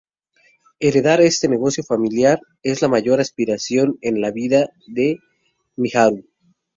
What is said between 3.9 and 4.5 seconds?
en la